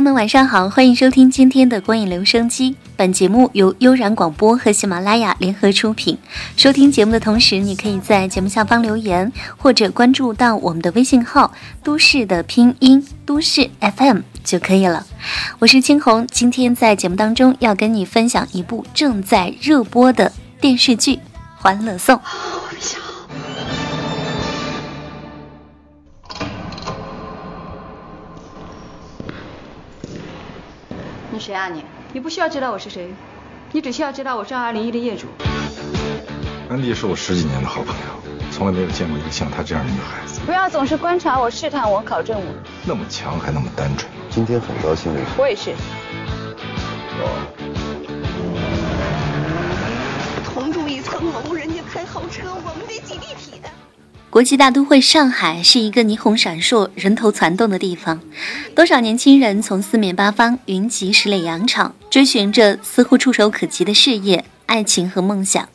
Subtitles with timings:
[0.00, 2.74] 友们晚上好，欢迎收听今天的光影留声机。
[2.96, 6.16] 本节目由悠然广播和喜马拉雅联合出品。
[6.56, 11.52] 收听节目的同时，你可以在节目下方留言，或者关注到我们的微信号
[11.84, 15.06] “都市的拼音都市 FM” 就可以了。
[15.58, 21.16] 我是青红，今天在节目当中要跟你分享一部正在热播的电视剧
[21.58, 22.16] 《欢乐颂》。
[31.50, 31.84] 谁啊你？
[32.12, 33.12] 你不需要知道我是谁，
[33.72, 35.26] 你只需要知道我是二零一的业主。
[36.68, 40.40] 安迪是我十几年的好朋友，从来没有见过一个像她这样的女孩子。
[40.46, 42.46] 不要总是观察我、试探我、考证我。
[42.84, 44.08] 那么强还那么单纯。
[44.30, 45.30] 今天很高兴认识。
[45.36, 45.74] 我也是。
[50.44, 53.60] 同住一层楼，人家开豪车，我们得挤地铁。
[54.30, 58.20] 国际大都会上海是一个霓虹闪烁、人头攒动的地方，
[58.76, 65.68] 多少年轻人从四面八方云集十里洋场，追寻着似乎触手可及的事业、爱情和梦想。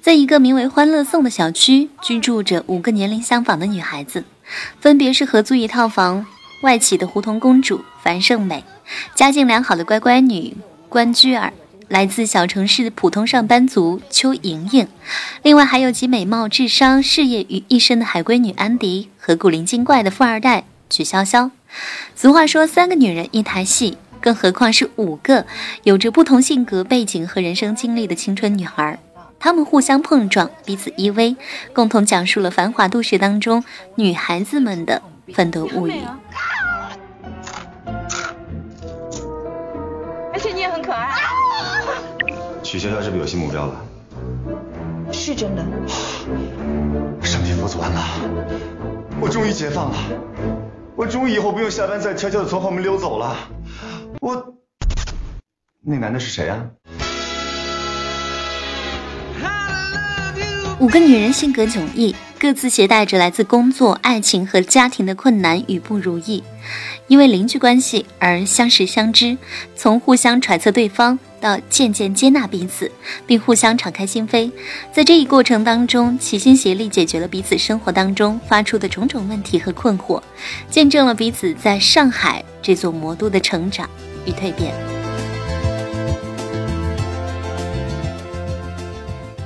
[0.00, 4.24] 在一个名为“欢乐颂”的小区，居住着五个年龄相仿的女孩子，
[4.80, 6.24] 分别是合租一套房、
[6.62, 8.64] 外企的胡同公主樊胜美，
[9.14, 10.56] 家境良好的乖乖女
[10.88, 11.52] 关雎尔。
[11.88, 14.86] 来自小城市的普通上班族邱莹莹，
[15.42, 21.50] 另外还有集美貌、智商、事业于一身的海归女安迪和古灵精怪的富二代曲潇潇。
[22.14, 25.46] 俗话说三个女人一台戏，更何况是五个
[25.82, 28.98] 有着不同性格背景和人生经历的青春女孩。
[29.40, 31.36] 她们互相碰撞，彼此依偎，
[31.72, 33.64] 共同讲述了繁华都市当中
[33.94, 35.00] 女孩子们的
[35.32, 36.02] 奋斗物语。
[42.68, 43.82] 曲潇潇是不是有新目标了？
[45.10, 45.64] 是真的。
[47.22, 48.04] 上天佛祖完了，
[49.18, 49.96] 我终于解放了，
[50.94, 53.34] 我终于以后不用下班再悄悄的从后门溜走了。
[54.20, 54.54] 我，
[55.80, 56.62] 那男的是谁啊？
[60.78, 66.42] 五个女人性格迥异，各自携带着来自工作、爱情和家庭的困难与不如意，
[67.08, 69.36] 因为邻居关系而相识相知，
[69.74, 71.18] 从互相揣测对方。
[71.40, 72.90] 到渐渐接纳彼此，
[73.24, 74.50] 并互相敞开心扉，
[74.92, 80.20] 在这一过程当中，齐心协力解决了彼此生活当中发出的种种问题和困惑，
[80.68, 83.88] 见证了彼此在上海这座魔都的成长
[84.26, 84.97] 与蜕变。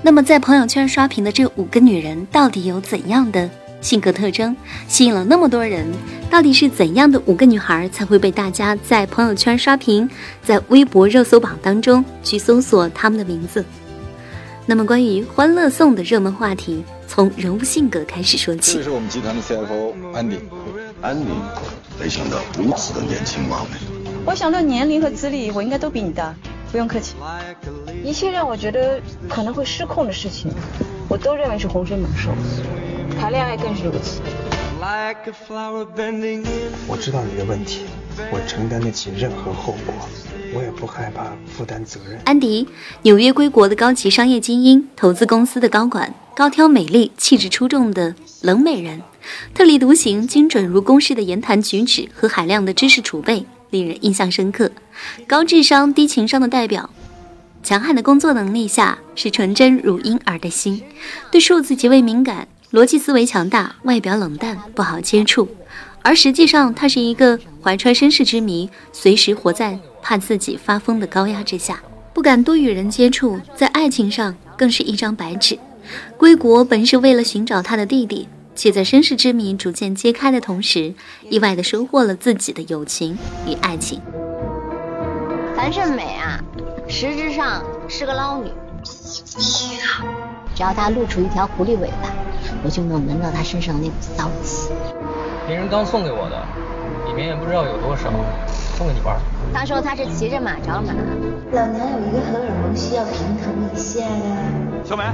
[0.04, 3.48] 那么，在朋友圈刷屏的这五个女人，到底有怎样的？
[3.80, 5.86] 性格特征吸引了那么多人，
[6.30, 10.08] 到底是怎样的五个女孩才会被大家在朋友圈刷屏，
[10.44, 13.64] 在微博热搜榜当中去搜索她们的名字？
[14.66, 18.74] 那么，关于《欢乐颂》的热门话题，从人物性格开始说起。
[18.74, 20.38] 这是我们集团的 CFO 安迪，
[21.00, 21.26] 安迪，
[22.00, 23.78] 没想到如此的年轻貌美。
[24.24, 26.32] 我想到年龄和资历，我应该都比你大，
[26.72, 27.14] 不用客气。
[28.02, 30.50] 一切让我觉得可能会失控的事情，
[31.08, 32.30] 我都认为是洪水猛兽。
[33.20, 34.20] 谈恋爱更是如此。
[36.88, 37.82] 我知道你的问题，
[38.32, 39.94] 我承担得起任何后果，
[40.52, 42.18] 我也不害怕负担责任。
[42.24, 42.66] 安迪，
[43.02, 49.00] 纽约归国的高级商业精英，投资公司的高管，高挑美丽、气质出众的冷美人，
[49.54, 54.70] 特立独行、精准如公式的言谈举止和海量的知识储备，令人印象深刻。
[55.26, 56.88] 高智商、低情商的代表，
[57.64, 60.80] 强悍的工作能力下是纯真如婴儿的心，
[61.32, 62.46] 对数字极为敏感。
[62.70, 65.46] 逻辑思维强大，外表冷淡，不好接触，
[66.00, 71.82] 而实际上他是一个怀揣身世之谜，随时活在怕自己发疯的高压之下，
[72.14, 75.58] 不敢多与人接触，在爱情上更是一张白纸。
[76.16, 80.94] 归国本是为了寻找他的弟弟，且在身世之谜逐渐揭开的同时，
[81.28, 84.00] 意外的收获了自己的友情与爱情。
[85.56, 86.42] 樊胜美啊，
[86.88, 88.50] 实质上是个捞女，
[90.54, 92.08] 只要她露出一条狐狸尾巴。
[92.64, 94.70] 我就能闻到她身上那股骚气。
[95.46, 96.46] 别人刚送给我的，
[97.08, 98.12] 里面也不知道有多少，
[98.76, 99.18] 送给你玩。
[99.52, 100.92] 他说他是骑着马找马。
[101.52, 104.36] 老娘有一个荷尔蒙需要平衡一下呀。
[104.84, 105.04] 小美，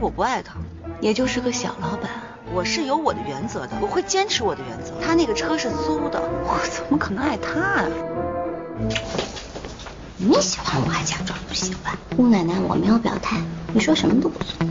[0.00, 0.54] 我不爱他，
[1.00, 2.10] 也就是个小老板。
[2.52, 4.92] 我是有我的原则的，我会坚持我的原则。
[5.00, 7.86] 他那个车是租的，我怎么可能爱他啊？
[10.16, 11.96] 你喜欢我还假装不喜欢？
[12.16, 13.38] 姑奶奶，我没有表态，
[13.72, 14.68] 你说什么都不算。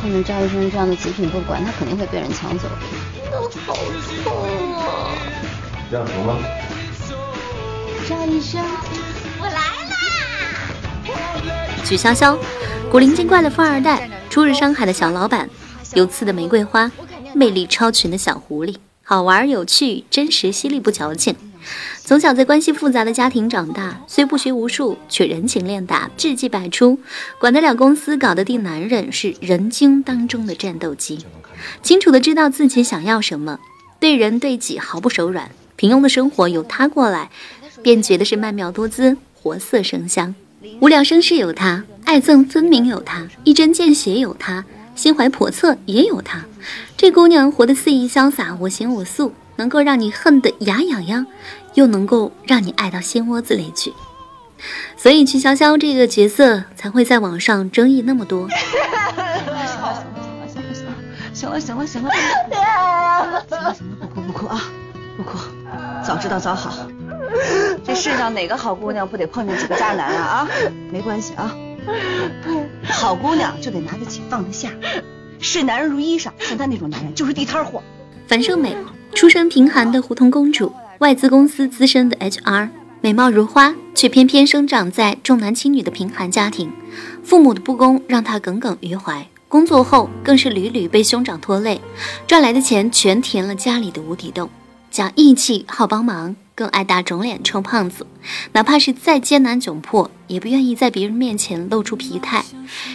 [0.00, 2.68] 看见赵医生这样的极品不管，他肯定会被人抢走。
[3.30, 3.74] 那好
[4.22, 5.10] 痛啊！
[5.90, 6.36] 这样行吗？
[8.08, 8.62] 赵医生！
[11.86, 12.36] 曲潇潇，
[12.90, 15.48] 古灵精怪的富二代，初入上海的小老板，
[15.94, 16.90] 有刺的玫瑰花，
[17.32, 18.74] 魅力超群的小狐狸，
[19.04, 21.36] 好玩有趣，真实犀利不矫情。
[22.00, 26.98] 从小在关系复杂的家庭长大，虽不学无术，却人情练达，智计百出，
[27.38, 31.24] 管得了公司，搞得定男人，是人精当中的战斗机。
[31.84, 33.60] 清楚的知道自己想要什么，
[34.00, 35.52] 对人对己毫不手软。
[35.76, 37.30] 平庸的生活由他过来，
[37.80, 40.34] 便觉得是曼妙多姿，活色生香；
[40.80, 44.64] 无聊生事有他，爱憎分明有他，一针见血有他，
[44.94, 46.44] 心怀叵测也有他。
[46.96, 51.26] 这姑娘活得肆意潇洒，我行我素，能够让你恨得牙痒痒，
[51.74, 53.92] 又能够让你爱到心窝子里去。
[54.96, 58.48] 所以曲潇潇这个角色才会在网上争议那么多。
[58.48, 58.58] 行
[59.46, 60.74] 了行了行了行了
[61.34, 62.10] 行了行了行了行了。
[63.48, 64.62] 行了行了，不哭不哭啊，
[65.16, 65.38] 不哭，
[66.06, 66.88] 早知道早好。
[67.86, 70.48] 这世上哪个好姑娘不得碰见几个渣男啊啊？
[70.90, 71.56] 没关系啊，
[72.82, 74.70] 好姑娘就得拿得起放得下，
[75.38, 77.80] 视男人如衣裳，像他那种男人就是地摊货。
[78.26, 78.76] 樊胜美。
[79.14, 82.68] 出身贫寒的胡同公主，外资公司资深的 HR，
[83.00, 86.70] 美貌如花，却偏偏生长在重男轻女的贫寒家庭。
[87.22, 91.80] 父母的不公让她耿耿于怀，工作后更是屡屡被兄长拖累，
[92.26, 94.50] 赚来的钱全填了家里的无底洞。
[94.90, 98.04] 讲义气，好帮忙，更爱打肿脸充胖子。
[98.52, 102.44] 哪怕是再艰难窘迫，也不愿意在别人面前露出疲态。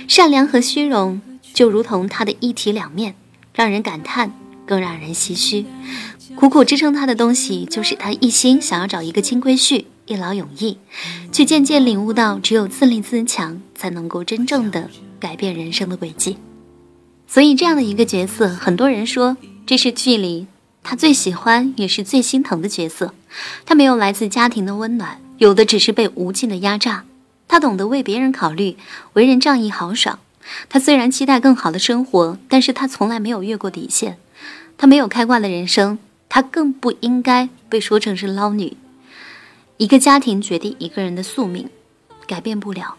[0.10, 1.22] 善良和虚荣
[1.54, 3.16] 就如同他的一体两面，
[3.54, 4.34] 让人感叹，
[4.66, 5.66] 更让人唏嘘。
[6.36, 10.78] 苦苦支撑他的东西，就是他一心想要找一个金龟婿，一劳永逸，
[11.32, 16.38] 却渐渐领悟到，只有自立自强，才能够真正的改变人生的轨迹。
[17.28, 20.48] 所以，这样的一个角色，很多人说这是剧里
[20.84, 23.14] 他最喜欢也是最心疼的角色。
[23.66, 27.06] 他没有来自家庭的温暖，有的只是被无尽的压榨。
[27.48, 28.78] 他懂得为别人考虑，
[29.14, 30.20] 为人仗义豪爽。
[30.70, 34.18] 他虽然期待更好的生活，但是他从来没有越过底线。
[34.78, 36.00] 他没有开挂的人生。
[36.34, 38.78] 他更不应该被说成是捞女。
[39.76, 41.70] 一个家庭决定一个人的宿命，
[42.26, 42.96] 改变不了。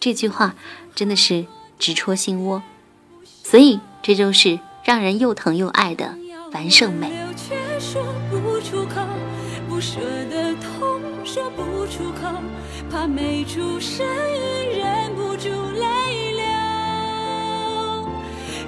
[0.00, 0.56] 这句话
[0.92, 1.46] 真的是
[1.78, 2.60] 直戳心窝。
[3.44, 6.16] 所以，这就是让人又疼又爱的
[6.52, 7.10] 樊胜美。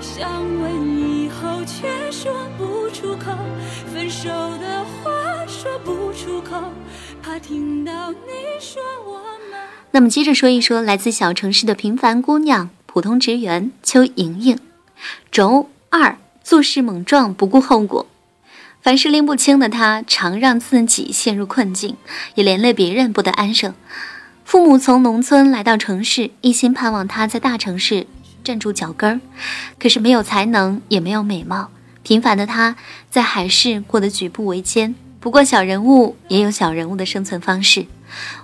[0.00, 3.32] 想问以后，却说不出口。
[3.92, 6.62] 分手的话说不出口，
[7.20, 8.16] 怕听到你
[8.60, 9.18] 说我
[9.50, 9.58] 们。
[9.90, 14.58] 那么接着说一说来自小城市的平凡姑娘，普通职员邱莹莹。
[15.32, 18.06] 轴二，做事莽撞，不顾后果。
[18.82, 21.96] 凡事拎不清的他，常让自己陷入困境，
[22.34, 23.74] 也连累别人不得安生。
[24.44, 28.06] 父母从农村来到城市，一心盼望他在大城市。
[28.44, 29.20] 站住脚跟儿，
[29.78, 31.70] 可是没有才能，也没有美貌，
[32.02, 32.76] 平凡的他
[33.08, 34.94] 在海市过得举步维艰。
[35.18, 37.86] 不过小人物也有小人物的生存方式，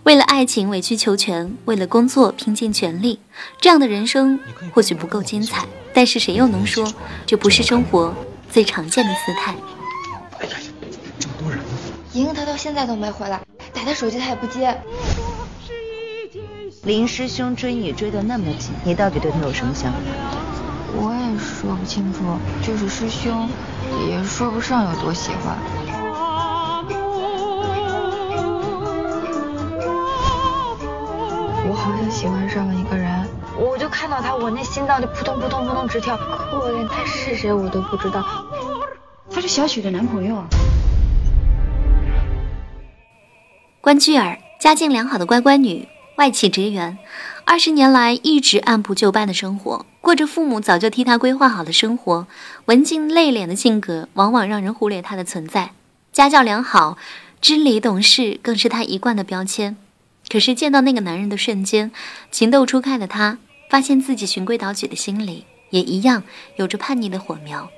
[0.03, 3.21] 为了爱情委曲求全，为了工作拼尽全力，
[3.61, 4.41] 这样的人生
[4.73, 6.93] 或许不够精彩，但是谁又能说
[7.27, 8.15] 这不是生活
[8.51, 9.55] 最常见的姿态？
[10.41, 10.57] 哎呀，
[11.19, 11.61] 这么多人，
[12.13, 13.41] 莹莹她到现在都没回来，
[13.73, 14.77] 打她手机她也不接。
[16.85, 19.99] 林师兄追你追得那么紧，你到底对他有什么想法？
[20.93, 22.21] 我也说不清楚，
[22.67, 23.49] 就是师兄，
[24.09, 25.57] 也说不上有多喜欢。
[31.81, 33.27] 好像喜欢上了一个人，
[33.59, 38.23] 我就看到他，我那心脏就扑通扑通扑通直跳，可我连他是谁我都不知道。
[39.31, 40.47] 他是小许的男朋友啊。
[43.81, 45.89] 关雎尔，家境良好的乖乖女。
[46.17, 46.99] 外企职员，
[47.47, 52.27] 二十年来一直按部就班的生活，过着父母早就替她规划好的生活。
[52.67, 55.71] 文静内敛的性格，往往让人忽略她的存在。
[56.13, 56.99] 家教良好，
[57.41, 59.79] 知礼懂事，更是她一贯的标签。
[60.31, 61.91] 可是见到那个男人的瞬间，
[62.31, 66.23] 情窦初开的他，发现自己循规蹈矩的心里，也一样
[66.57, 67.69] 有着叛逆的火苗。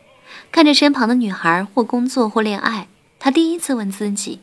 [0.53, 2.87] 看着身旁的女孩，或工作或恋爱，
[3.19, 4.41] 他第一次问自己：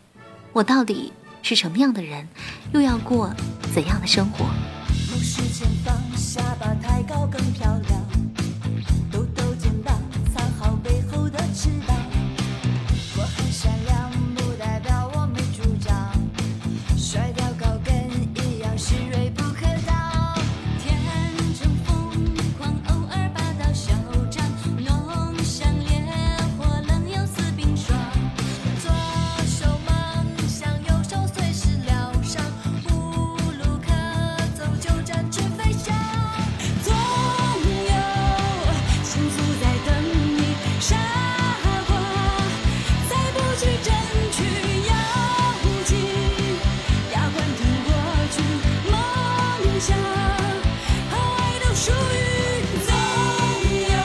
[0.53, 1.13] 我到底？
[1.41, 2.27] 是什么样的人，
[2.73, 3.33] 又要过
[3.73, 4.45] 怎样的生活？
[51.81, 51.95] 属于
[52.85, 52.91] 总
[53.87, 53.95] 有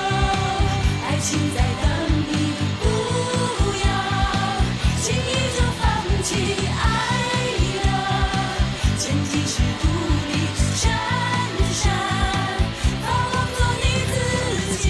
[1.05, 1.27] 爱情
[1.57, 1.91] 在等
[2.31, 2.33] 你，
[2.79, 2.87] 不
[3.83, 3.87] 要
[5.03, 5.83] 轻易就放
[6.23, 6.29] 弃。
[6.71, 6.87] 爱，
[8.97, 9.59] 前提是。
[10.77, 10.93] 闪
[11.73, 11.91] 闪，
[13.57, 14.15] 做你自
[14.85, 14.87] 己。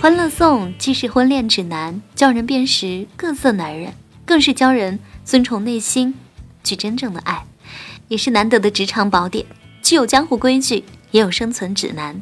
[0.00, 3.92] 欢乐颂既是婚恋指南，教人辨识各色男人，
[4.24, 6.14] 更是教人尊从内心，
[6.64, 7.44] 去真正的爱，
[8.08, 9.44] 也是难得的职场宝典，
[9.82, 10.84] 具有江湖规矩。
[11.10, 12.20] 也有生存指南。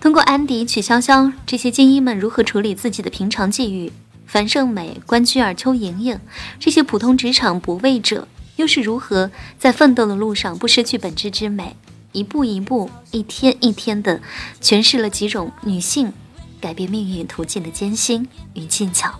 [0.00, 3.92] 通过安迪、曲筱绡这些精英们如何处理自己的平常际遇，
[4.26, 6.20] 樊胜美、关雎尔、邱莹莹
[6.60, 11.74] 这些普通职场不畏者，又是如何在奋斗的路上不失去本质之美，
[12.12, 14.20] 一步一步、一天一天的
[14.60, 16.12] 诠释了几种女性
[16.60, 19.18] 改变命运途径的艰辛与技巧，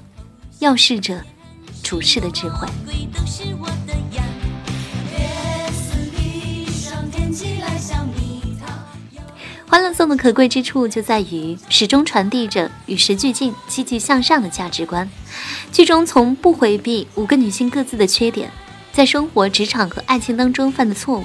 [0.60, 1.20] 要事者
[1.82, 2.68] 处事的智慧。
[9.68, 15.06] 欢乐颂的可贵之处就在于始终传递着与时俱进、积极向上的价值观。
[15.70, 18.50] 剧中从不回避五个女性各自的缺点，
[18.92, 21.24] 在生活、职场和爱情当中犯的错误，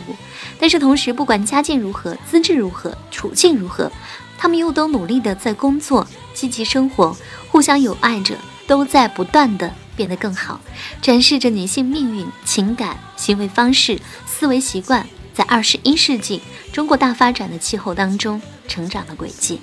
[0.59, 3.89] 但是同时不管家境如何、资质如何、处境如何，
[4.37, 7.15] 她们又都努力的在工作、积极生活，
[7.49, 8.35] 互相友爱着，
[8.67, 10.59] 都在不断的变得更好，
[11.01, 13.97] 展示着女性命运、情感、行为方式、
[14.27, 15.07] 思维习惯。
[15.33, 16.39] 在二十一世纪
[16.73, 19.61] 中国大发展的气候当中成长的轨迹，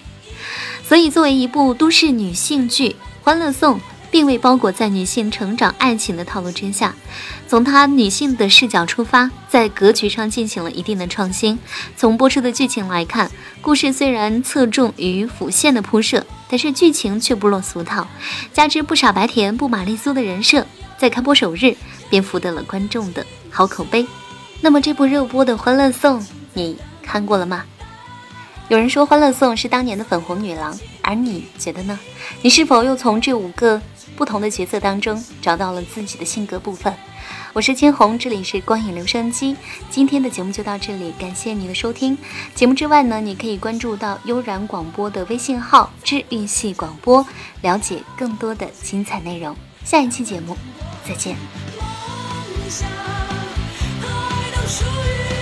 [0.83, 2.90] 所以作为一部都市女性剧，
[3.23, 3.79] 《欢乐颂》
[4.12, 6.95] 并未包裹在女性成长爱情的套路之下，
[7.49, 11.59] 从她女性的视角出发，在格局上进行了一定的创新。
[11.97, 13.29] 从播出的剧情来看，
[13.61, 18.07] 故事虽然侧重于辅线的铺设，但是剧情却不落俗套，
[18.52, 20.64] 加之不傻白甜不玛丽苏的人设，
[20.97, 21.76] 在开播首日
[22.09, 24.07] 便获得了观众的好口碑。
[24.61, 26.21] 那么这部热播的《欢乐颂》，
[26.55, 26.76] 你
[27.11, 27.64] 看过了吗？
[28.69, 31.99] 有人说《欢乐颂》是当年的粉红女郎，而你觉得呢？
[32.40, 33.83] 你是否又从这五个
[34.14, 36.95] 不同的角色当中找到了自己的性格部分？
[37.52, 39.57] 我是千红，这里是光影留声机。
[39.90, 42.17] 今天的节目就到这里，感谢你的收听。
[42.55, 47.26] 节目之外呢，你可以关注到悠然广播的微信号“治愈系广播”，
[47.62, 49.57] 了解更多的精彩内容。
[49.85, 50.57] 下一期节目
[51.05, 51.35] 再见。
[54.69, 55.39] 属于